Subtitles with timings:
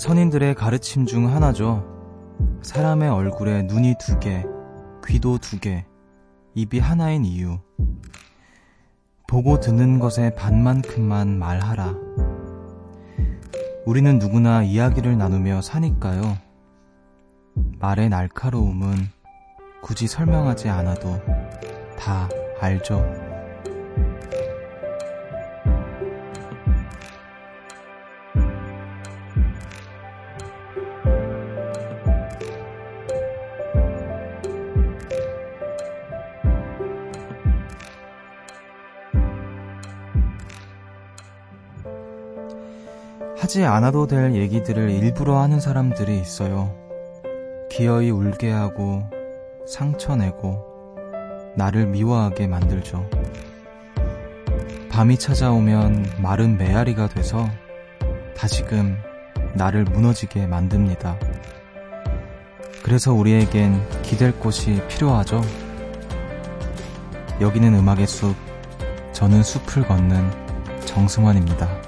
[0.00, 1.84] 선인들의 가르침 중 하나죠.
[2.62, 4.46] 사람의 얼굴에 눈이 두 개,
[5.06, 5.84] 귀도 두 개,
[6.54, 7.58] 입이 하나인 이유.
[9.28, 11.94] 보고 듣는 것의 반만큼만 말하라.
[13.84, 16.38] 우리는 누구나 이야기를 나누며 사니까요.
[17.78, 18.94] 말의 날카로움은
[19.82, 21.20] 굳이 설명하지 않아도
[21.98, 22.26] 다
[22.58, 23.29] 알죠.
[43.50, 46.72] 하지 않아도 될 얘기들을 일부러 하는 사람들이 있어요.
[47.68, 49.02] 기어이 울게 하고
[49.66, 50.96] 상처내고
[51.56, 53.10] 나를 미워하게 만들죠.
[54.88, 57.50] 밤이 찾아오면 마른 메아리가 돼서
[58.36, 58.96] 다시금
[59.54, 61.18] 나를 무너지게 만듭니다.
[62.84, 65.42] 그래서 우리에겐 기댈 곳이 필요하죠.
[67.40, 68.36] 여기는 음악의 숲,
[69.12, 70.30] 저는 숲을 걷는
[70.84, 71.79] 정승환입니다.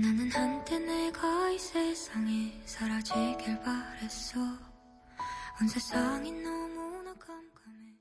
[0.00, 4.38] 나는 한때 내가 이 세상에 사라지길 바랬어
[5.60, 7.96] 온 세상이 너무나 깜깜해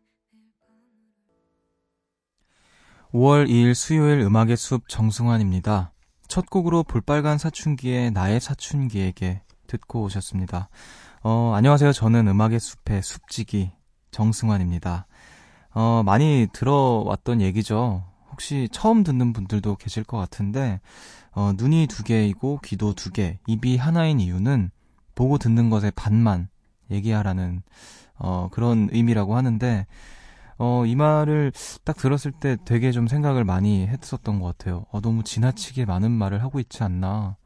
[3.12, 5.92] 5월 2일 수요일 음악의 숲 정승환입니다.
[6.28, 10.70] 첫 곡으로 볼빨간 사춘기의 나의 사춘기에게 듣고 오셨습니다.
[11.24, 11.94] 어, 안녕하세요.
[11.94, 13.72] 저는 음악의 숲의 숲지기
[14.12, 15.08] 정승환입니다.
[15.72, 18.04] 어, 많이 들어왔던 얘기죠.
[18.38, 20.80] 혹시 처음 듣는 분들도 계실 것 같은데,
[21.32, 24.70] 어, 눈이 두 개이고 귀도 두 개, 입이 하나인 이유는
[25.16, 26.48] 보고 듣는 것의 반만
[26.92, 27.64] 얘기하라는
[28.20, 29.88] 어, 그런 의미라고 하는데
[30.60, 31.52] 어, 이 말을
[31.84, 34.86] 딱 들었을 때 되게 좀 생각을 많이 했었던 것 같아요.
[34.92, 37.38] 어, 너무 지나치게 많은 말을 하고 있지 않나.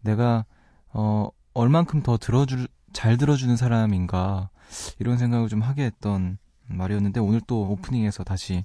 [0.00, 0.44] 내가
[0.92, 4.50] 어, 얼만큼 더 들어줄 잘 들어주는 사람인가
[4.98, 8.64] 이런 생각을 좀 하게 했던 말이었는데 오늘 또 오프닝에서 다시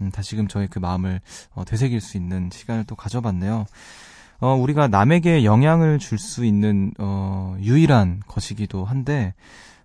[0.00, 1.20] 음, 다시금 저의 그 마음을
[1.54, 3.66] 어, 되새길 수 있는 시간을 또 가져봤네요.
[4.40, 9.34] 어, 우리가 남에게 영향을 줄 수 있는, 어, 유일한 것이기도 한데,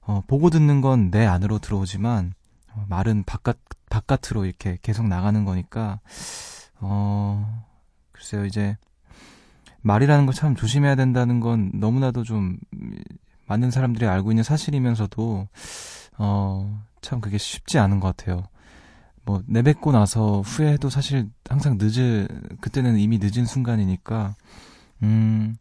[0.02, 2.34] 어, 보고 듣는 건 내 안으로 들어오지만,
[2.74, 3.58] 어, 말은 바깥,
[3.90, 6.00] 바깥으로 이렇게 계속 나가는 거니까,
[6.80, 7.66] 어,
[8.14, 8.78] 글쎄요, 이제,
[9.82, 12.58] 말이라는 걸 참 조심해야 된다는 건 너무나도 좀,
[13.48, 15.48] 많은 사람들이 알고 있는 사실이면서도,
[16.18, 18.44] 어, 참 그게 쉽지 않은 것 같아요.
[19.26, 22.28] 뭐 내뱉고 나서 후회해도 사실 항상 늦은
[22.62, 24.36] 그때는 이미 늦은 순간이니까
[25.04, 25.56] 음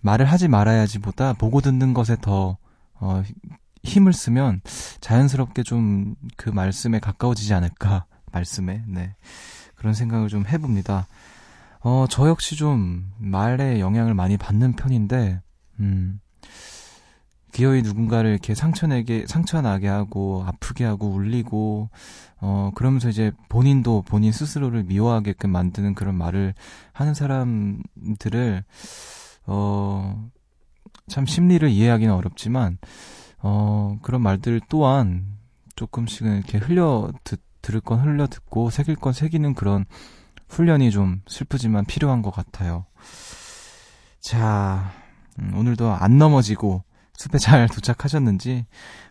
[0.00, 2.56] 말을 하지 말아야지보다 보고 듣는 것에 더
[3.00, 3.22] 어,
[3.84, 4.60] 힘을 쓰면
[5.00, 9.16] 자연스럽게 좀 그 말씀에 가까워지지 않을까 말씀에 네
[9.74, 11.06] 그런 생각을 좀 해봅니다.
[11.80, 15.40] 어 저 역시 좀 말에 영향을 많이 받는 편인데
[15.80, 16.20] 음
[17.52, 21.88] 기어이 누군가를 이렇게 상처내게, 상처나게 하고, 아프게 하고, 울리고,
[22.40, 26.54] 어, 그러면서 이제 본인도 본인 스스로를 미워하게끔 만드는 그런 말을
[26.92, 28.64] 하는 사람들을,
[29.46, 30.28] 어,
[31.08, 32.78] 참 심리를 이해하기는 어렵지만,
[33.40, 35.26] 어, 그런 말들 또한
[35.76, 39.84] 조금씩은 이렇게 흘려 듣, 들을 건 흘려 듣고, 새길 건 새기는 그런
[40.48, 42.86] 훈련이 좀 슬프지만 필요한 것 같아요.
[44.20, 44.92] 자,
[45.38, 46.84] 음, 오늘도 안 넘어지고,
[47.18, 48.64] 숲에 잘 도착하셨는지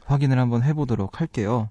[0.05, 1.69] 확인을 한번 해보도록 할게요.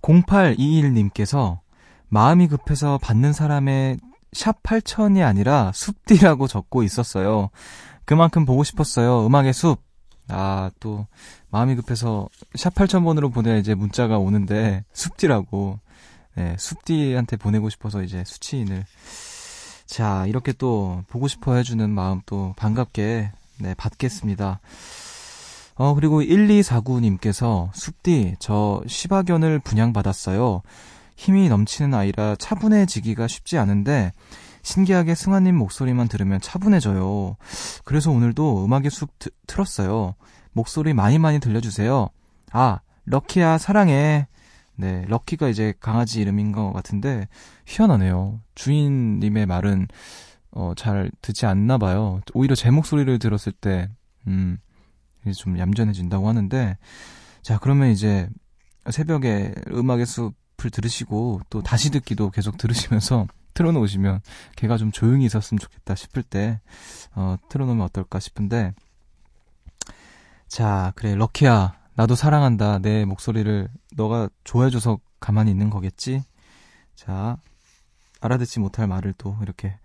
[0.00, 1.60] 0821님께서
[2.08, 3.98] 마음이 급해서 받는 사람의
[4.32, 7.50] 샵 8000이 아니라 숲디라고 적고 있었어요.
[8.06, 9.26] 그만큼 보고 싶었어요.
[9.26, 9.78] 음악의 숲.
[10.30, 11.06] 아, 또,
[11.50, 15.78] 마음이 급해서 샵 8000번으로 보내 이제 문자가 오는데, 숲디라고.
[16.34, 18.84] 네, 숲디한테 보내고 싶어서 이제 수치인을.
[19.86, 24.60] 자, 이렇게 또, 보고 싶어 해주는 마음 또 반갑게 네, 받겠습니다.
[25.74, 30.62] 어, 그리고 1249님께서 숲디, 저 시바견을 분양받았어요.
[31.16, 34.12] 힘이 넘치는 아이라 차분해지기가 쉽지 않은데,
[34.62, 37.36] 신기하게 승환님 목소리만 들으면 차분해져요.
[37.84, 40.14] 그래서 오늘도 음악의 숲 트, 틀었어요.
[40.52, 42.08] 목소리 많이 많이 들려주세요.
[42.52, 44.26] 아, 럭키야, 사랑해.
[44.74, 47.26] 네, 럭키가 이제 강아지 이름인 것 같은데
[47.66, 48.40] 희한하네요.
[48.54, 49.88] 주인님의 말은
[50.50, 52.20] 어, 잘 듣지 않나 봐요.
[52.34, 53.90] 오히려 제 목소리를 들었을 때,
[54.26, 54.58] 음,
[55.36, 56.78] 좀 얌전해진다고 하는데,
[57.42, 58.28] 자, 그러면 이제
[58.90, 64.20] 새벽에 음악의 숲을 들으시고 또 다시 듣기도 계속 들으시면서 틀어놓으시면
[64.56, 66.60] 걔가 좀 조용히 있었으면 좋겠다 싶을 때,
[67.14, 68.72] 어, 틀어놓으면 어떨까 싶은데,
[70.46, 71.76] 자, 그래, 럭키야.
[71.94, 72.78] 나도 사랑한다.
[72.78, 76.22] 내 목소리를 너가 좋아해줘서 가만히 있는 거겠지?
[76.94, 77.38] 자,
[78.20, 79.76] 알아듣지 못할 말을 또 이렇게.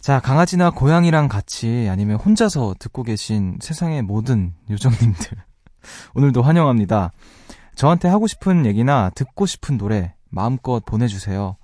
[0.00, 5.36] 자, 강아지나 고양이랑 같이 아니면 혼자서 듣고 계신 세상의 모든 요정님들.
[6.14, 7.10] 오늘도 환영합니다.
[7.74, 11.56] 저한테 하고 싶은 얘기나 듣고 싶은 노래 마음껏 보내주세요.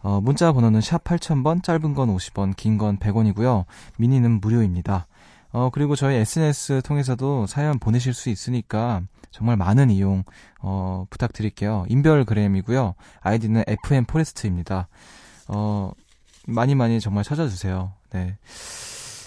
[0.00, 3.64] 어, 문자 번호는 샵 8000번, 짧은 건 50원, 긴 건 100원이고요.
[3.98, 5.06] 미니는 무료입니다.
[5.52, 10.24] 어, 그리고 저희 SNS 통해서도 사연 보내실 수 있으니까 정말 많은 이용,
[10.60, 11.84] 어, 부탁드릴게요.
[11.88, 12.94] 인별그램이고요.
[13.20, 14.88] 아이디는 FM 포레스트입니다.
[15.48, 15.92] 어,
[16.46, 17.92] 많이 많이 정말 찾아주세요.
[18.12, 18.36] 네.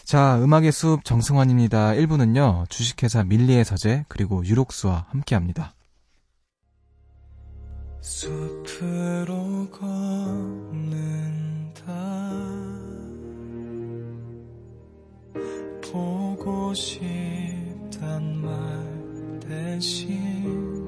[0.05, 1.91] 자, 음악의 숲 정승환입니다.
[1.91, 5.73] 1부는요, 주식회사 밀리의 서재, 그리고 유록스와 함께 합니다.
[7.99, 11.07] 숲으로 걷는다.
[15.91, 20.87] 보고 싶단 말 대신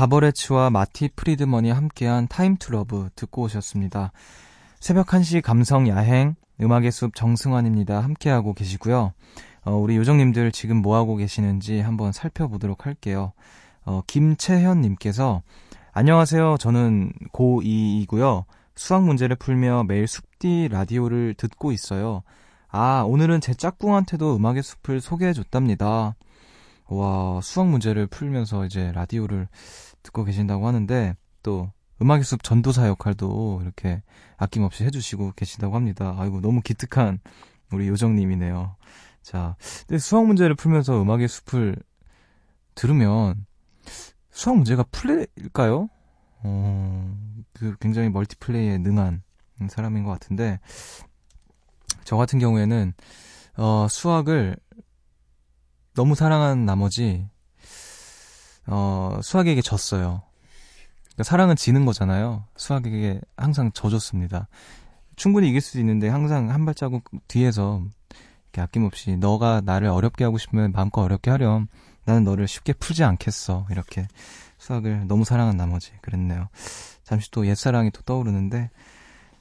[0.00, 4.12] 바버레츠와 마티 프리드먼이 함께한 Time to Love 듣고 오셨습니다.
[4.80, 8.00] 새벽 1시 감성 야행 음악의 숲 정승환입니다.
[8.00, 9.12] 함께하고 계시고요.
[9.64, 13.34] 어, 우리 요정님들 지금 뭐하고 계시는지 한번 살펴보도록 할게요.
[13.84, 15.42] 어, 김채현님께서
[15.92, 16.56] 안녕하세요.
[16.58, 18.44] 저는 고2이고요.
[18.74, 22.22] 수학 문제를 풀며 매일 숲디 라디오를 듣고 있어요.
[22.68, 26.16] 아, 오늘은 제 짝꿍한테도 음악의 숲을 소개해 줬답니다.
[26.88, 29.46] 와, 수학 문제를 풀면서 이제 라디오를
[30.02, 31.70] 듣고 계신다고 하는데, 또,
[32.02, 34.02] 음악의 숲 전도사 역할도 이렇게
[34.36, 36.14] 아낌없이 해주시고 계신다고 합니다.
[36.18, 37.20] 아이고, 너무 기특한
[37.72, 38.76] 우리 요정님이네요.
[39.22, 41.76] 자, 근데 수학 문제를 풀면서 음악의 숲을
[42.74, 43.46] 들으면,
[44.30, 45.88] 수학 문제가 풀릴까요?
[46.42, 47.18] 어,
[47.52, 49.22] 그 굉장히 멀티플레이에 능한
[49.68, 50.58] 사람인 것 같은데,
[52.04, 52.94] 저 같은 경우에는,
[53.58, 54.56] 어, 수학을
[55.94, 57.28] 너무 사랑한 나머지,
[58.66, 60.22] 어, 수학에게 졌어요.
[61.20, 62.44] 그러니까 사랑은 지는 거잖아요.
[62.56, 64.48] 수학에게 항상 져줬습니다.
[65.16, 67.82] 충분히 이길 수도 있는데 항상 한 발자국 뒤에서
[68.46, 71.68] 이렇게 아낌없이 너가 나를 어렵게 하고 싶으면 마음껏 어렵게 하렴.
[72.06, 73.66] 나는 너를 쉽게 풀지 않겠어.
[73.70, 74.08] 이렇게
[74.56, 76.48] 수학을 너무 사랑한 나머지 그랬네요.
[77.04, 78.70] 잠시 또 옛사랑이 또 떠오르는데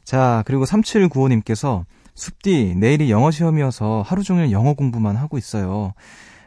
[0.04, 5.94] 자 그리고 3795님께서 숲디 내일이 영어 시험이어서 하루 종일 영어 공부만 하고 있어요.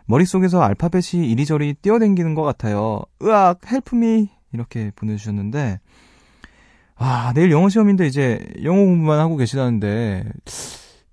[0.05, 3.01] 머릿속에서 알파벳이 이리저리 뛰어댕기는 것 같아요.
[3.23, 4.42] 으악, help me!
[4.53, 5.81] 이렇게 보내주셨는데,
[6.97, 10.25] 아, 내일 영어 시험인데 이제 영어 공부만 하고 계시다는데,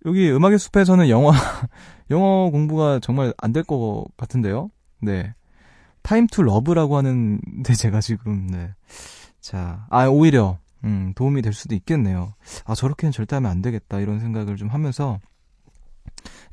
[0.06, 1.32] 여기 음악의 숲에서는 영어,
[2.12, 4.70] 영어 공부가 정말 안 될 것 같은데요?
[5.02, 5.34] 네.
[6.02, 7.42] Time to Love라고 하는데
[7.74, 8.74] 제가 지금, 네.
[9.42, 12.34] 자, 아, 오히려, 음, 도움이 될 수도 있겠네요.
[12.66, 15.20] 아, 저렇게는 절대 하면 안 되겠다, 이런 생각을 좀 하면서,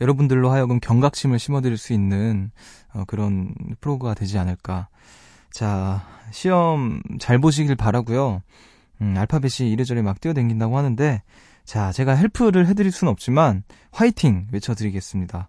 [0.00, 2.50] 여러분들로 하여금 경각심을 심어드릴 수 있는
[2.92, 4.88] 어, 그런 프로가 되지 않을까.
[5.50, 8.42] 자, 시험 잘 보시길 바라고요.
[9.02, 11.22] 음, 알파벳이 이래저래 막 뛰어댕긴다고 하는데
[11.64, 15.48] 자, 제가 헬프를 해드릴 수는 없지만 화이팅 외쳐드리겠습니다.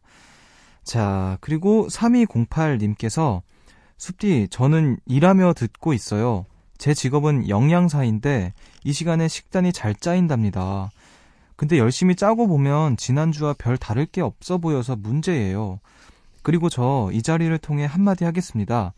[0.84, 3.42] 자, 그리고 3208님께서
[3.98, 6.46] 숲디, 저는 일하며 듣고 있어요.
[6.77, 10.92] 제 직업은 영양사인데 이 시간에 식단이 잘 짜인답니다.
[11.56, 15.80] 근데 열심히 짜고 보면 지난주와 별 다를 게 없어 보여서 문제예요.
[16.44, 18.94] 그리고 저 이 자리를 통해 한마디 하겠습니다.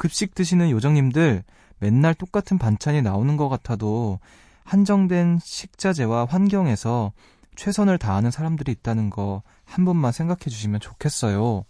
[0.00, 1.44] 급식 드시는 요정님들
[1.78, 4.18] 맨날 똑같은 반찬이 나오는 것 같아도
[4.64, 7.12] 한정된 식자재와 환경에서
[7.56, 11.64] 최선을 다하는 사람들이 있다는 거 한 번만 생각해 주시면 좋겠어요.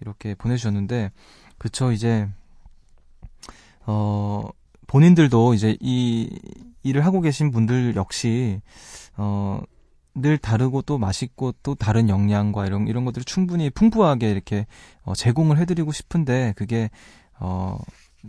[0.00, 1.10] 이렇게 보내주셨는데,
[1.58, 2.28] 그쵸, 이제,
[3.84, 4.48] 어,
[4.86, 6.30] 본인들도 이제 이
[6.84, 8.60] 일을 하고 계신 분들 역시,
[9.16, 9.60] 어,
[10.14, 14.66] 늘 다르고 또 맛있고 또 다른 영양과 이런, 이런 것들을 충분히 풍부하게 이렇게
[15.02, 16.90] 어, 제공을 해드리고 싶은데, 그게,
[17.38, 17.78] 어,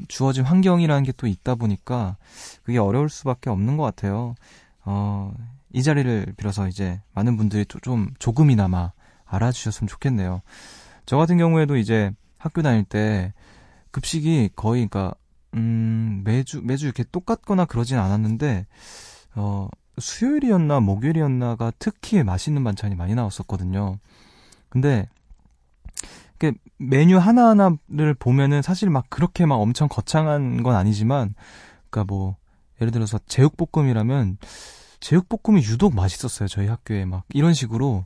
[0.08, 2.18] 주어진 환경이라는 게 또 있다 보니까
[2.64, 4.36] 그게 어려울 수밖에 없는 것 같아요.
[4.86, 5.34] 어,
[5.74, 8.92] 이 자리를 빌어서 이제 많은 분들이 좀 조금이나마
[9.26, 10.42] 알아주셨으면 좋겠네요.
[11.06, 13.34] 저 같은 경우에도 이제 학교 다닐 때
[13.92, 15.16] 급식이 거의 그러니까
[15.56, 18.68] 음, 매주 매주 이렇게 똑같거나 그러진 않았는데
[19.36, 23.98] 어, 수요일이었나 목요일이었나가 특히 맛있는 반찬이 많이 나왔었거든요.
[24.70, 25.17] 근데 그
[26.78, 31.34] 메뉴 하나하나를 보면은 사실 막 그렇게 막 엄청 거창한 건 아니지만
[31.90, 32.36] 그니까 뭐
[32.82, 34.38] 예를 들어서 제육볶음이라면
[35.00, 36.48] 제육볶음이 유독 맛있었어요.
[36.48, 38.06] 저희 학교에 막 이런 식으로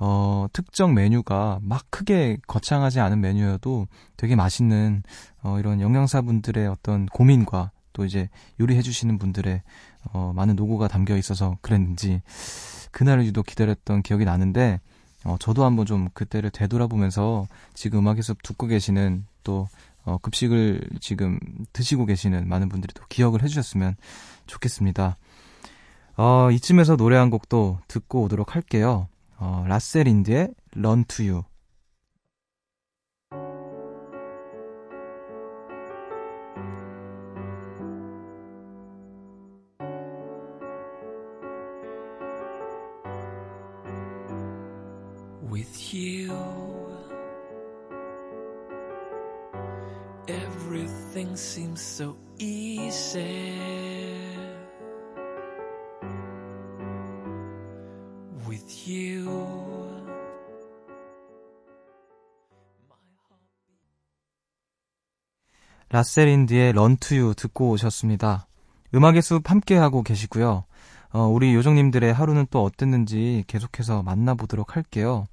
[0.00, 5.02] 어, 특정 메뉴가 막 크게 거창하지 않은 메뉴여도 되게 맛있는
[5.42, 8.28] 어, 이런 영양사분들의 어떤 고민과 또 이제
[8.60, 9.62] 요리해 주시는 분들의
[10.12, 12.22] 어, 많은 노고가 담겨 있어서 그랬는지
[12.92, 14.80] 그날을 유독 기다렸던 기억이 나는데
[15.28, 19.68] 어, 저도 한번 좀 그때를 되돌아보면서 지금 음악의 숲 듣고 계시는 또
[20.04, 21.38] 어, 급식을 지금
[21.74, 23.96] 드시고 계시는 많은 분들이 또 기억을 해주셨으면
[24.46, 25.18] 좋겠습니다.
[26.16, 29.08] 어, 이쯤에서 노래 한 곡도 듣고 오도록 할게요.
[29.36, 31.42] 어, Run to You.
[65.90, 68.46] 라셀인드의 런투유 듣고 오셨습니다.
[68.94, 70.64] 음악의 숲 함께하고 계시고요.
[71.10, 75.26] 어, 우리 요정님들의 하루는 또 어땠는지 계속해서 만나보도록 할게요.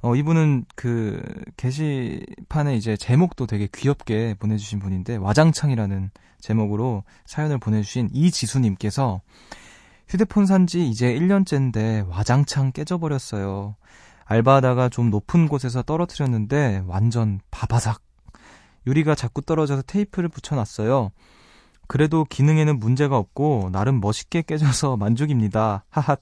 [0.00, 1.22] 어, 이분은 그
[1.56, 6.10] 게시판에 이제 제목도 되게 귀엽게 보내주신 분인데 와장창이라는
[6.40, 9.22] 제목으로 사연을 보내주신 이지수님께서
[10.08, 13.76] 휴대폰 산지 이제 1년째인데 와장창 깨져버렸어요.
[14.26, 18.02] 알바하다가 좀 높은 곳에서 떨어뜨렸는데 완전 바바삭.
[18.86, 21.10] 유리가 자꾸 떨어져서 테이프를 붙여놨어요.
[21.86, 25.84] 그래도 기능에는 문제가 없고 나름 멋있게 깨져서 만족입니다.
[25.90, 26.16] 하하.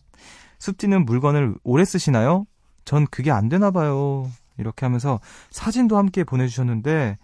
[0.59, 2.47] 습지는 물건을 오래 쓰시나요?
[2.85, 4.31] 전 그게 안 되나 봐요.
[4.59, 7.19] 이렇게 하면서 사진도 함께 보내주셨는데,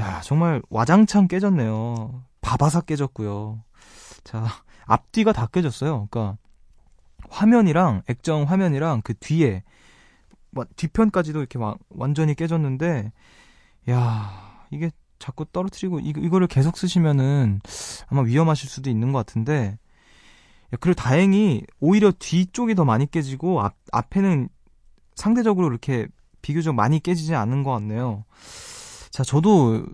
[0.00, 2.22] 야, 정말 와장창 깨졌네요.
[2.40, 3.62] 바바삭 깨졌고요.
[4.22, 4.46] 자,
[4.86, 6.06] 앞뒤가 다 깨졌어요.
[6.10, 6.36] 그러니까,
[7.30, 9.64] 화면이랑, 액정 화면이랑 그 뒤에,
[10.76, 13.12] 뒤편까지도 이렇게 막 완전히 깨졌는데,
[13.90, 17.60] 야, 이게 자꾸 떨어뜨리고, 이, 이거를 계속 쓰시면은
[18.06, 19.78] 아마 위험하실 수도 있는 것 같은데,
[20.80, 24.48] 그리고 다행히 오히려 뒤쪽이 더 많이 깨지고 앞, 앞에는
[25.14, 26.06] 상대적으로 이렇게
[26.42, 28.24] 비교적 많이 깨지지 않는 것 같네요.
[29.10, 29.84] 자, 저도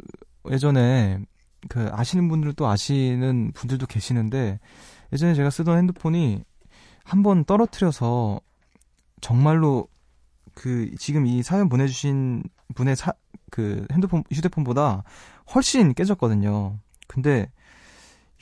[0.51, 1.21] 예전에
[1.69, 4.59] 그 아시는 분들도 아시는 분들도 계시는데
[5.13, 6.43] 예전에 제가 쓰던 핸드폰이
[7.05, 8.41] 한 번 떨어뜨려서
[9.21, 9.87] 정말로
[10.55, 12.43] 그 지금 이 사연 보내주신
[12.75, 13.13] 분의 사,
[13.55, 15.05] 그 핸드폰 휴대폰보다
[15.55, 16.77] 훨씬 깨졌거든요.
[17.07, 17.53] 근데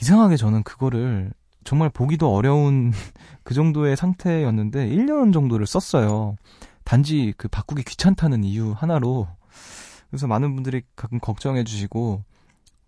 [0.00, 2.92] 이상하게 저는 그거를 정말 보기도 어려운
[3.44, 6.36] 그 정도의 상태였는데 1년 정도를 썼어요.
[6.84, 9.28] 단지 그 바꾸기 귀찮다는 이유 하나로
[10.08, 12.24] 그래서 많은 분들이 가끔 걱정해 주시고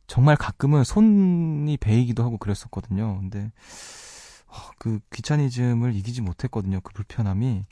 [0.06, 3.18] 정말 가끔은 손이 베이기도 하고 그랬었거든요.
[3.20, 3.52] 근데
[4.46, 6.80] 어, 그 귀차니즘을 이기지 못했거든요.
[6.80, 7.66] 그 불편함이.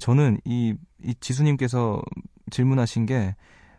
[0.00, 2.02] 저는 이, 이 지수님께서
[2.50, 3.36] 질문하신 게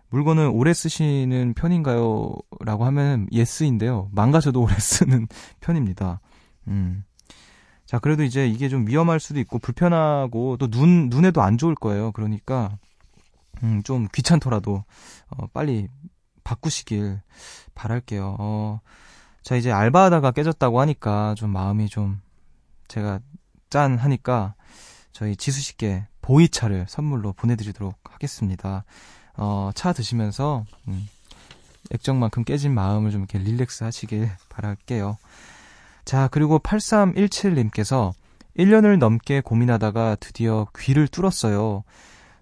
[0.10, 2.34] 물건을 오래 쓰시는 편인가요?
[2.62, 4.10] 라고 하면 yes인데요.
[4.12, 5.28] 망가져도 오래 쓰는
[5.60, 6.20] 편입니다.
[6.68, 7.04] 음.
[7.86, 12.12] 자, 그래도 이제 이게 좀 위험할 수도 있고 불편하고 또 눈, 눈에도 안 좋을 거예요.
[12.12, 12.78] 그러니까,
[13.63, 14.84] 음, 좀 귀찮더라도,
[15.30, 15.88] 어, 빨리
[16.44, 17.22] 바꾸시길
[17.74, 18.36] 바랄게요.
[18.39, 18.80] 어,
[19.44, 22.22] 자, 이제 알바하다가 깨졌다고 하니까 좀 마음이 좀
[22.88, 23.20] 제가
[23.70, 24.56] 짠 하니까
[25.12, 28.84] 저희 지수 씨께 보이차를 선물로 보내드리도록 하겠습니다.
[29.41, 31.08] 어, 차 드시면서, 음,
[31.91, 35.17] 액정만큼 깨진 마음을 좀 이렇게 릴렉스 하시길 바랄게요.
[36.03, 38.12] 자, 그리고 8317님께서
[38.58, 41.84] 1년을 넘게 고민하다가 드디어 귀를 뚫었어요.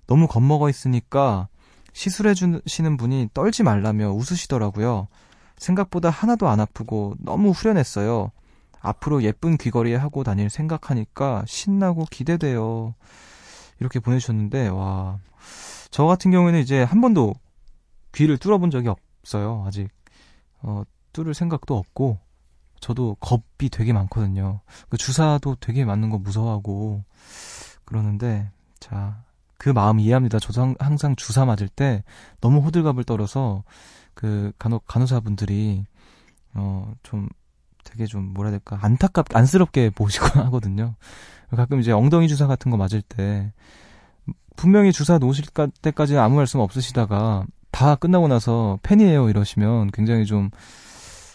[0.08, 1.48] 너무 겁먹어 있으니까
[1.94, 5.08] 시술해 주시는 분이 떨지 말라며 웃으시더라고요.
[5.58, 8.32] 생각보다 하나도 안 아프고 너무 후련했어요.
[8.80, 12.96] 앞으로 예쁜 귀걸이 하고 다닐 생각하니까 신나고 기대돼요.
[13.80, 15.20] 이렇게 보내주셨는데, 와.
[15.92, 17.36] 저 같은 경우에는 이제 한 번도
[18.14, 19.64] 귀를 뚫어본 적이 없어요.
[19.66, 19.90] 아직,
[20.62, 22.20] 어, 뚫을 생각도 없고,
[22.80, 24.62] 저도 겁이 되게 많거든요.
[24.90, 27.04] 그 주사도 되게 맞는 거 무서워하고,
[27.86, 29.24] 그러는데, 자,
[29.58, 30.40] 그 마음 이해합니다.
[30.40, 32.04] 저도 항상 주사 맞을 때
[32.42, 33.64] 너무 호들갑을 떨어서,
[34.14, 35.86] 그 간호, 간호사분들이,
[36.54, 37.30] 어, 좀
[37.84, 40.96] 되게 좀 뭐라 해야 될까 안타깝 안쓰럽게 보시곤 하거든요.
[41.56, 43.54] 가끔 이제 엉덩이 주사 같은 거 맞을 때
[44.56, 45.46] 분명히 주사 놓으실
[45.82, 50.50] 때까지 아무 말씀 없으시다가 다 끝나고 나서 팬이에요 이러시면 굉장히 좀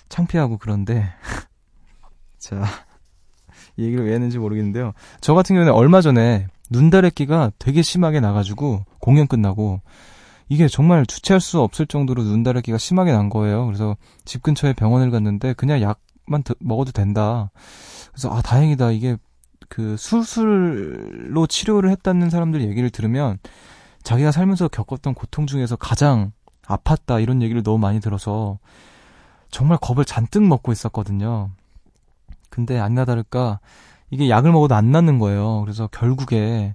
[0.08, 1.08] 창피하고 그런데
[2.38, 2.64] 자,
[3.76, 4.92] 이 얘기를 왜 했는지 모르겠는데요.
[5.20, 9.80] 저 같은 경우는 얼마 전에 눈다래끼가 되게 심하게 나가지고 공연 끝나고
[10.48, 13.64] 이게 정말 주체할 수 없을 정도로 눈다래끼가 심하게 난 거예요.
[13.66, 17.50] 그래서 집 근처에 병원을 갔는데 그냥 약만 먹어도 된다.
[18.10, 18.90] 그래서 아 다행이다.
[18.90, 19.16] 이게
[19.72, 23.38] 그 수술로 치료를 했다는 사람들 얘기를 들으면
[24.02, 26.32] 자기가 살면서 겪었던 고통 중에서 가장
[26.66, 28.58] 아팠다 이런 얘기를 너무 많이 들어서
[29.50, 31.48] 정말 겁을 잔뜩 먹고 있었거든요.
[32.50, 33.60] 근데 아니나 다를까
[34.10, 35.62] 이게 약을 먹어도 안 낫는 거예요.
[35.62, 36.74] 그래서 결국에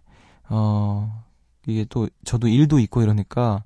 [0.50, 1.24] 어
[1.68, 3.63] 이게 또 저도 일도 있고 이러니까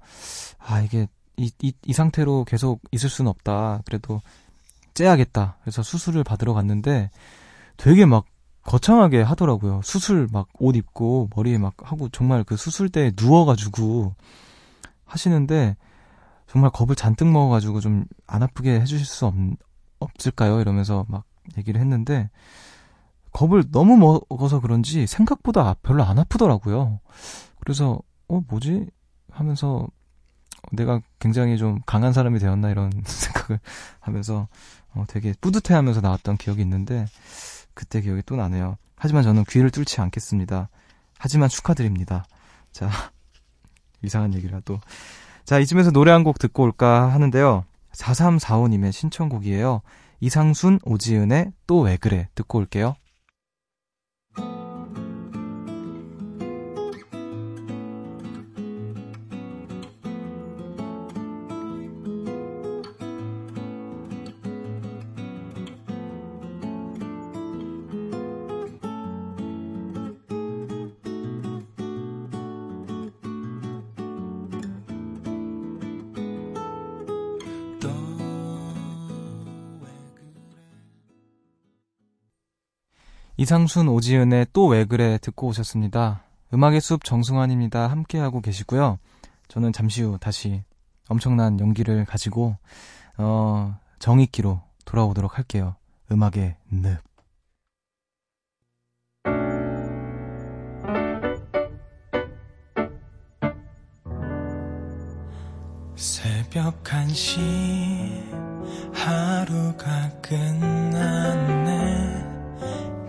[0.57, 1.07] 아 이게
[1.37, 3.83] 이, 이, 이 상태로 계속 있을 수는 없다.
[3.85, 4.21] 그래도
[4.93, 5.55] 째야겠다.
[5.61, 7.11] 그래서 수술을 받으러 갔는데
[7.77, 8.25] 되게 막
[8.63, 9.81] 거창하게 하더라고요.
[9.83, 14.13] 수술 막 옷 입고 머리에 막 하고 정말 그 수술대에 누워가지고
[15.05, 15.75] 하시는데
[16.47, 19.35] 정말 겁을 잔뜩 먹어가지고 좀 안 아프게 해주실 수 없,
[19.99, 20.61] 없을까요?
[20.61, 21.25] 이러면서 막
[21.57, 22.29] 얘기를 했는데
[23.33, 26.99] 겁을 너무 먹어서 그런지 생각보다 별로 안 아프더라고요.
[27.59, 28.87] 그래서 어 뭐지
[29.29, 29.87] 하면서
[30.71, 33.59] 내가 굉장히 좀 강한 사람이 되었나 이런 생각을
[33.99, 34.47] 하면서
[34.93, 37.05] 어 되게 뿌듯해하면서 나왔던 기억이 있는데
[37.73, 38.77] 그때 기억이 또 나네요.
[38.95, 40.69] 하지만 저는 귀를 뚫지 않겠습니다.
[41.17, 42.25] 하지만 축하드립니다.
[42.71, 42.89] 자
[44.03, 44.79] 이상한 얘기라도
[45.43, 47.65] 자, 이쯤에서 노래 한 곡 듣고 올까 하는데요.
[47.93, 49.81] 4345님의 신청곡이에요.
[50.21, 52.95] 이상순, 오지은의 또 왜 그래 듣고 올게요.
[83.41, 86.21] 이상순 오지은의 또 왜 그래 듣고 오셨습니다.
[86.53, 87.87] 음악의 숲 정승환입니다.
[87.87, 88.99] 함께하고 계시고요.
[89.47, 90.61] 저는 잠시 후 다시
[91.09, 92.55] 엄청난 연기를 가지고
[93.17, 95.75] 어, 정익기로 돌아오도록 할게요.
[96.11, 97.01] 음악의 늪.
[105.95, 107.39] 새벽 1시
[108.93, 112.20] 하루가 끝났네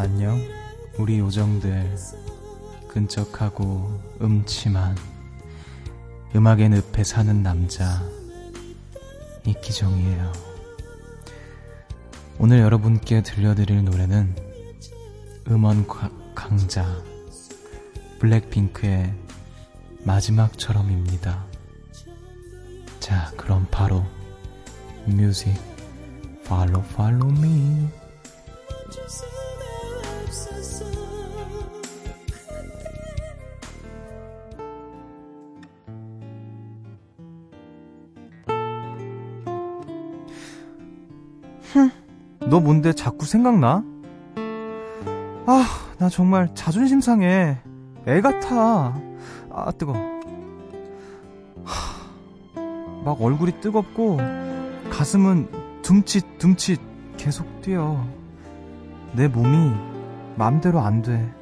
[0.00, 0.40] 안녕,
[0.96, 1.96] 우리 요정들.
[2.86, 4.94] 끈적하고 음침한
[6.36, 8.00] 음악의 늪에 사는 남자
[9.44, 10.32] 이기정이에요.
[12.38, 14.36] 오늘 여러분께 들려드릴 노래는
[15.50, 15.84] 음원
[16.32, 17.02] 강자
[18.20, 19.12] 블랙핑크의
[20.04, 21.44] 마지막처럼입니다.
[23.00, 24.06] 자, 그럼 바로
[25.06, 25.52] 뮤직
[26.46, 27.88] 팔로 팔로 미
[42.48, 43.84] 너 뭔데 자꾸 생각나?
[45.46, 45.64] 아,
[45.98, 47.58] 나 정말 자존심 상해.
[48.06, 48.98] 애 같아.
[49.50, 49.92] 아, 뜨거.
[53.04, 54.18] 막 얼굴이 뜨겁고
[54.90, 55.48] 가슴은
[55.82, 56.80] 둠칫 둠칫
[57.16, 58.02] 계속 뛰어.
[59.12, 59.72] 내 몸이
[60.36, 61.32] 맘대로 안 돼.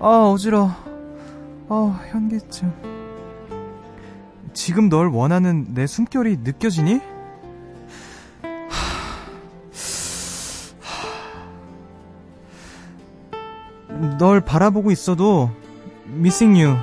[0.00, 0.70] 아, 어지러.
[1.68, 2.72] 아, 현기증.
[4.52, 7.17] 지금 널 원하는 내 숨결이 느껴지니?
[14.18, 15.50] 널 바라보고 있어도
[16.08, 16.76] missing you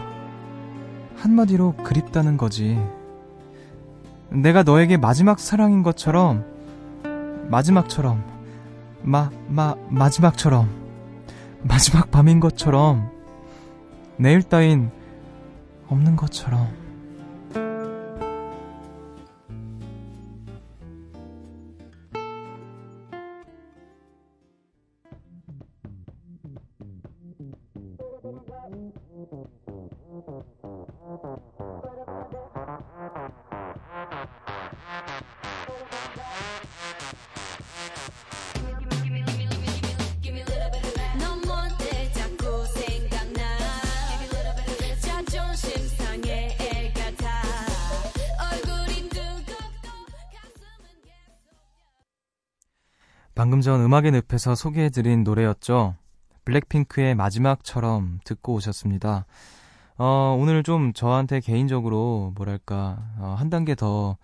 [1.17, 2.79] 한마디로 그립다는 거지.
[4.29, 6.45] 내가 너에게 마지막 사랑인 것처럼
[7.49, 8.23] 마지막처럼
[9.01, 10.69] 마, 마, 마지막처럼
[11.61, 13.09] 마지막 밤인 것처럼
[14.17, 14.91] 내일 따윈
[15.87, 16.84] 없는 것처럼
[53.35, 55.95] 방금 전 음악의 늪에서 소개해드린 노래였죠.
[56.45, 59.25] 블랙핑크의 마지막처럼 듣고 오셨습니다.
[59.97, 64.17] 어, 오늘 좀 저한테 개인적으로 뭐랄까 어, 한 단계 더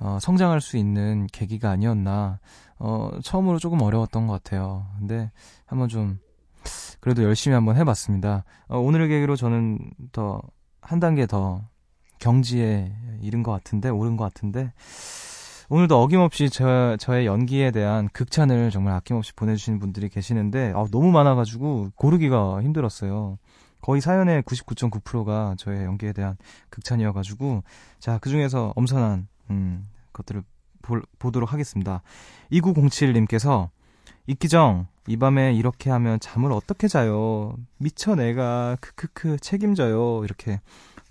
[0.00, 2.40] 어, 성장할 수 있는 계기가 아니었나.
[2.78, 4.86] 어, 처음으로 조금 어려웠던 것 같아요.
[4.98, 5.30] 근데
[5.66, 6.18] 한번 좀
[7.00, 8.44] 그래도 열심히 한번 해봤습니다.
[8.68, 9.78] 어, 오늘의 계기로 저는
[10.12, 10.40] 더
[10.84, 11.62] 한 단계 더
[12.18, 14.72] 경지에 이른 것 같은데 오른 것 같은데
[15.70, 21.90] 오늘도 어김없이 저, 저의 연기에 대한 극찬을 정말 아낌없이 보내주시는 분들이 계시는데 아, 너무 많아가지고
[21.94, 23.38] 고르기가 힘들었어요.
[23.80, 26.36] 거의 사연의 99.9%가 저의 연기에 대한
[26.70, 27.62] 극찬이어가지고
[27.98, 30.42] 자 그 중에서 엄선한 음, 것들을
[30.82, 32.02] 볼, 보도록 하겠습니다.
[32.52, 33.68] 2907님께서
[34.26, 37.56] 이기정 이 밤에 이렇게 하면 잠을 어떻게 자요?
[37.78, 40.60] 미쳐 내가 크크크 책임져요 이렇게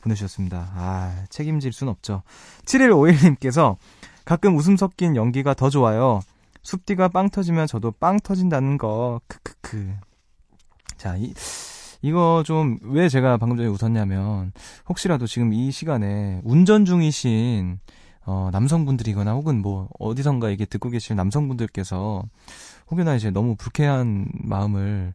[0.02, 0.72] 보내주셨습니다.
[0.76, 2.24] 아 책임질 순 없죠.
[2.66, 3.78] 7151님께서
[4.26, 6.22] 가끔 웃음 섞인 연기가 더 좋아요.
[6.62, 9.20] 숲디가 빵 터지면 저도 빵 터진다는 거.
[9.28, 9.94] 크크크.
[10.98, 11.34] 자, 이,
[12.02, 14.54] 이거 좀 왜 제가 방금 전에 웃었냐면
[14.88, 17.80] 혹시라도 지금 이 시간에 운전 중이신
[18.26, 22.24] 어, 남성분들이거나 혹은 뭐 어디선가 이게 듣고 계실 남성분들께서
[22.92, 25.14] 혹여나 이제 너무 불쾌한 마음을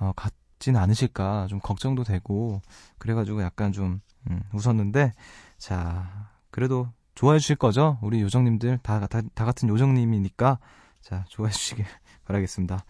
[0.00, 2.62] 어, 갖진 않으실까 좀 걱정도 되고
[2.98, 5.12] 그래가지고 약간 좀 음, 웃었는데
[5.58, 7.98] 자 그래도 좋아해 주실 거죠?
[8.02, 10.58] 우리 요정님들 다, 다, 다 같은 요정님이니까
[11.00, 11.84] 자 좋아해 주시길
[12.26, 12.84] 바라겠습니다.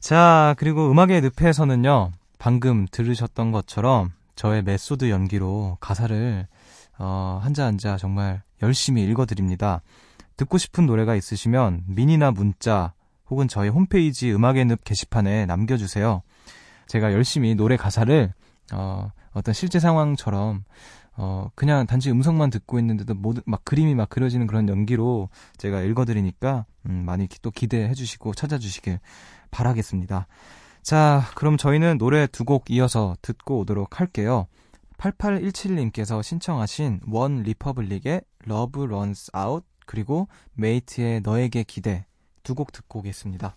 [0.00, 6.46] 자 그리고 음악의 늪에서는요 방금 들으셨던 것처럼 저의 메소드 연기로 가사를
[6.98, 9.80] 어, 한자 한자 정말 열심히 읽어드립니다.
[10.36, 12.92] 듣고 싶은 노래가 있으시면 미니나 문자
[13.30, 16.22] 혹은 저희 홈페이지 음악의 늪 게시판에 남겨주세요.
[16.88, 18.32] 제가 열심히 노래 가사를
[18.72, 20.64] 어, 어떤 실제 상황처럼
[21.16, 26.66] 어, 그냥 단지 음성만 듣고 있는데도 모두, 막 그림이 막 그려지는 그런 연기로 제가 읽어드리니까,
[26.86, 29.00] 음, 많이 또 기대해 주시고 찾아주시길
[29.50, 30.26] 바라겠습니다.
[30.82, 34.46] 자, 그럼 저희는 노래 두 곡 이어서 듣고 오도록 할게요.
[34.98, 42.06] 8817님께서 신청하신 OneRepublic의 Love Runs Out, 그리고 메이트의 너에게 기대
[42.42, 43.56] 두 곡 듣고 오겠습니다.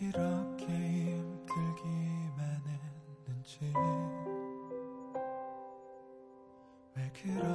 [0.00, 2.62] 이렇게 힘들기만
[3.26, 3.58] 했는지.
[6.96, 7.49] 왜 그렇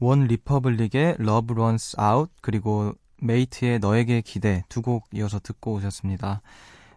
[0.00, 6.40] OneRepublic의 Love Runs Out 그리고 메이트의 너에게 기대 두 곡 이어서 듣고 오셨습니다.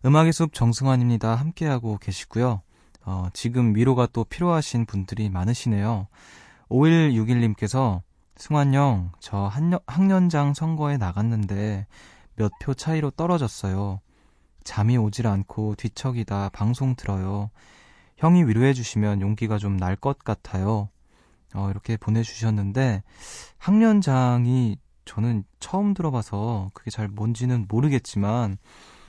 [0.05, 1.35] 음악의 숲 정승환입니다.
[1.35, 2.61] 함께하고 계시고요.
[3.05, 6.07] 어, 지금 위로가 또 필요하신 분들이 많으시네요.
[6.69, 8.01] 5161님께서
[8.37, 11.87] 승환 형, 저 한여, 학년장 선거에 나갔는데
[12.35, 13.99] 몇 표 차이로 떨어졌어요.
[14.63, 17.49] 잠이 오질 않고 뒤척이다 방송 들어요.
[18.17, 20.89] 형이 위로해 주시면 용기가 좀 날 것 같아요.
[21.53, 23.03] 어, 이렇게 보내주셨는데,
[23.57, 28.57] 학년장이 저는 처음 들어봐서 그게 잘 뭔지는 모르겠지만,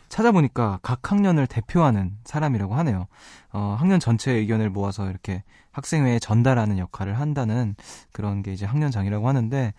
[0.08, 3.06] 찾아보니까 각 학년을 대표하는 사람이라고 하네요.
[3.52, 7.74] 어, 학년 전체의 의견을 모아서 이렇게 학생회에 전달하는 역할을 한다는
[8.12, 9.72] 그런 게 이제 학년장이라고 하는데,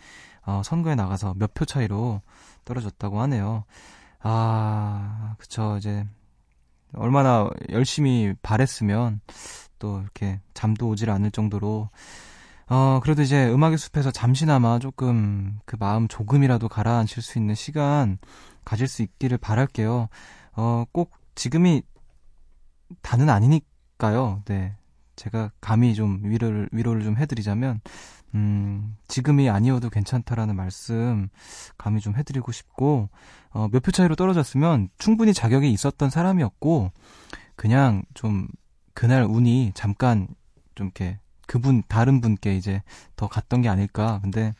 [0.45, 2.21] 어, 선거에 나가서 몇 표 차이로
[2.65, 3.63] 떨어졌다고 하네요.
[4.21, 5.75] 아, 그쵸.
[5.77, 6.05] 이제,
[6.95, 9.19] 얼마나 열심히 바랬으면
[9.79, 11.89] 또 이렇게 잠도 오질 않을 정도로
[12.73, 18.17] 어, 그래도 이제 음악의 숲에서 잠시나마 조금 그 마음 조금이라도 가라앉힐 수 있는 시간
[18.65, 20.09] 가질 수 있기를 바랄게요.
[20.55, 21.83] 어, 꼭 지금이
[23.03, 24.41] 다는 아니니까요.
[24.45, 24.75] 네.
[25.15, 27.79] 제가 감히 좀 위로를, 위로를 좀 해드리자면,
[28.33, 31.29] 음, 지금이 아니어도 괜찮다라는 말씀
[31.77, 33.09] 감히 좀 해드리고 싶고,
[33.51, 36.91] 어, 몇 표 차이로 떨어졌으면 충분히 자격이 있었던 사람이었고,
[37.55, 38.47] 그냥 좀,
[38.95, 40.27] 그날 운이 잠깐
[40.73, 42.81] 좀 이렇게 그분, 다른 분께 이제
[43.15, 44.19] 더 갔던 게 아닐까.
[44.23, 44.53] 근데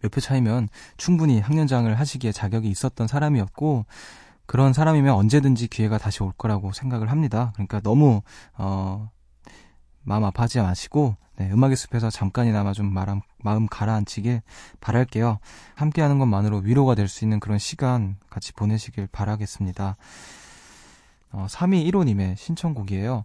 [0.00, 3.86] 몇 표 차이면 충분히 학년장을 하시기에 자격이 있었던 사람이었고,
[4.46, 7.52] 그런 사람이면 언제든지 기회가 다시 올 거라고 생각을 합니다.
[7.54, 8.22] 그러니까 너무,
[8.56, 9.10] 어,
[10.02, 14.42] 마음 아파하지 마시고, 네, 음악의 숲에서 잠깐이나마 좀 마음, 마음 가라앉히길
[14.80, 15.38] 바랄게요.
[15.74, 19.96] 함께하는 것만으로 위로가 될 수 있는 그런 시간 같이 보내시길 바라겠습니다.
[21.32, 23.24] 어, 3215님의 신청곡이에요.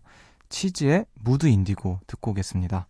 [0.50, 2.88] 치즈의 무드 인디고 듣고 오겠습니다.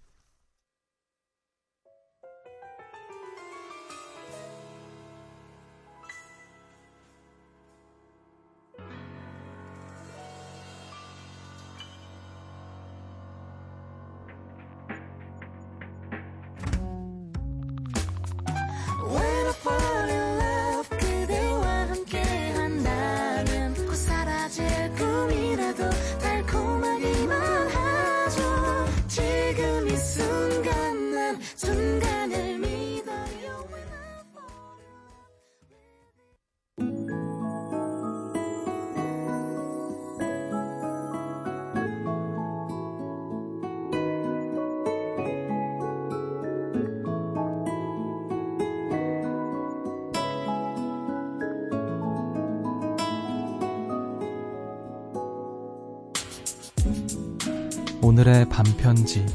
[58.01, 59.25] 오늘의 반편지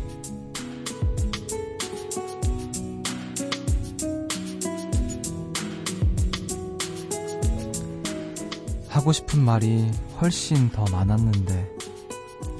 [8.88, 11.74] 하고 싶은 말이 훨씬 더 많았는데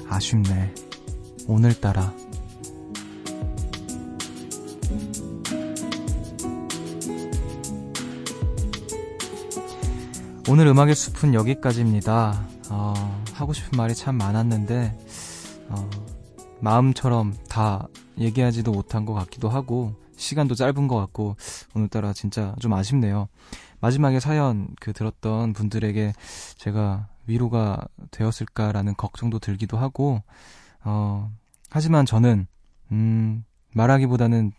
[0.09, 0.75] 아쉽네.
[1.47, 2.13] 오늘따라.
[10.49, 12.47] 오늘 음악의 숲은 여기까지입니다.
[12.71, 15.05] 어, 하고 싶은 말이 참 많았는데 어,
[16.65, 17.87] 마음처럼 다
[18.19, 21.37] 얘기하지도 못한 것 같기도 하고 시간도 짧은 것 같고
[21.75, 23.29] 오늘따라 진짜 좀 아쉽네요.
[23.81, 26.15] 마지막에 사연 그 들었던 분들에게
[26.57, 30.23] 제가 위로가 되었을까라는 걱정도 들기도 하고
[30.83, 31.31] 어
[31.69, 32.47] 하지만 저는
[32.93, 34.53] 음 말하기보다는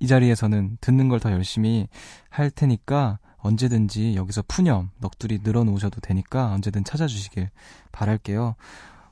[0.00, 1.86] 이 자리에서는 듣는 걸 더 열심히
[2.28, 7.50] 할 테니까 언제든지 여기서 푸념 넋두리 늘어놓으셔도 되니까 언제든 찾아주시길
[7.92, 8.56] 바랄게요.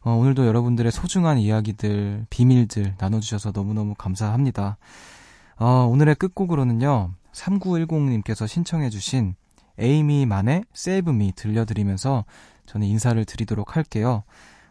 [0.02, 4.78] 어, 오늘도 여러분들의 소중한 이야기들, 비밀들 나눠주셔서 너무너무 감사합니다.
[5.58, 9.34] 어, 오늘의 끝곡으로는요, 3910님께서 신청해주신
[9.78, 12.24] 에이미만의 Save Me 들려드리면서
[12.64, 14.22] 저는 인사를 드리도록 할게요.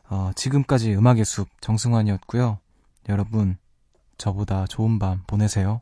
[0.09, 2.57] 어, 지금까지 음악의 숲 정승환이었고요.
[3.09, 3.57] 여러분,
[4.17, 5.81] 저보다 좋은 밤 보내세요.